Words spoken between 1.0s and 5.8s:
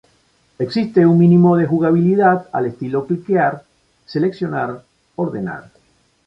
un mínimo de jugabilidad al estilo "clickear-seleccionar-ordenar".